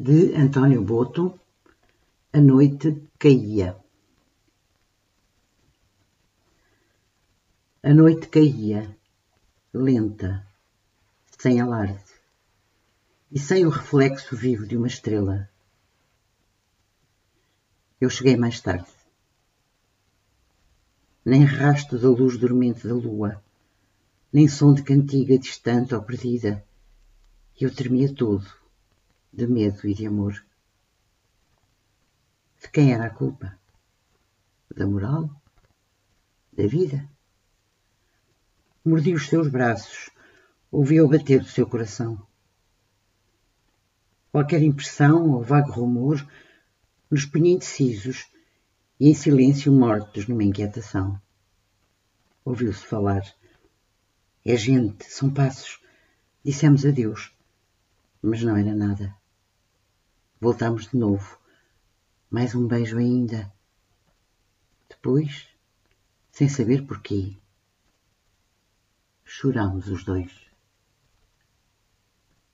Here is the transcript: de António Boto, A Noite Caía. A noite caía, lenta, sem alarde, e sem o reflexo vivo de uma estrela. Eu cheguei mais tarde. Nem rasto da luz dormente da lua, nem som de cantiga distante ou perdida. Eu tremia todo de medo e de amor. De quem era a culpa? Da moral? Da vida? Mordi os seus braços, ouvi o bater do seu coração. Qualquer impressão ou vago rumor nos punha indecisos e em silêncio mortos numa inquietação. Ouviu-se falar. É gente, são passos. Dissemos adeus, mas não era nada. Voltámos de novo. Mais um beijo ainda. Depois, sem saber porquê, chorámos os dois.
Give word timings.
de 0.00 0.32
António 0.36 0.80
Boto, 0.80 1.40
A 2.32 2.40
Noite 2.40 3.02
Caía. 3.18 3.76
A 7.82 7.92
noite 7.92 8.28
caía, 8.28 8.96
lenta, 9.74 10.46
sem 11.36 11.60
alarde, 11.60 12.12
e 13.32 13.40
sem 13.40 13.66
o 13.66 13.70
reflexo 13.70 14.36
vivo 14.36 14.64
de 14.68 14.76
uma 14.76 14.86
estrela. 14.86 15.50
Eu 18.00 18.08
cheguei 18.08 18.36
mais 18.36 18.60
tarde. 18.60 18.86
Nem 21.24 21.42
rasto 21.42 21.98
da 21.98 22.08
luz 22.08 22.38
dormente 22.38 22.86
da 22.86 22.94
lua, 22.94 23.42
nem 24.32 24.46
som 24.46 24.72
de 24.72 24.84
cantiga 24.84 25.36
distante 25.36 25.92
ou 25.92 26.02
perdida. 26.02 26.64
Eu 27.60 27.74
tremia 27.74 28.14
todo 28.14 28.46
de 29.32 29.46
medo 29.46 29.86
e 29.86 29.94
de 29.94 30.06
amor. 30.06 30.44
De 32.60 32.68
quem 32.70 32.92
era 32.92 33.06
a 33.06 33.10
culpa? 33.10 33.58
Da 34.74 34.86
moral? 34.86 35.30
Da 36.52 36.66
vida? 36.66 37.08
Mordi 38.84 39.14
os 39.14 39.28
seus 39.28 39.48
braços, 39.48 40.10
ouvi 40.70 41.00
o 41.00 41.08
bater 41.08 41.40
do 41.40 41.48
seu 41.48 41.66
coração. 41.66 42.26
Qualquer 44.32 44.62
impressão 44.62 45.30
ou 45.30 45.42
vago 45.42 45.72
rumor 45.72 46.26
nos 47.10 47.24
punha 47.24 47.52
indecisos 47.52 48.26
e 49.00 49.08
em 49.08 49.14
silêncio 49.14 49.72
mortos 49.72 50.26
numa 50.26 50.44
inquietação. 50.44 51.20
Ouviu-se 52.44 52.84
falar. 52.84 53.22
É 54.44 54.56
gente, 54.56 55.04
são 55.04 55.30
passos. 55.32 55.80
Dissemos 56.44 56.86
adeus, 56.86 57.32
mas 58.22 58.42
não 58.42 58.56
era 58.56 58.74
nada. 58.74 59.14
Voltámos 60.40 60.88
de 60.88 60.96
novo. 60.96 61.38
Mais 62.30 62.54
um 62.54 62.66
beijo 62.66 62.98
ainda. 62.98 63.52
Depois, 64.88 65.48
sem 66.30 66.48
saber 66.48 66.86
porquê, 66.86 67.36
chorámos 69.24 69.88
os 69.88 70.04
dois. 70.04 70.47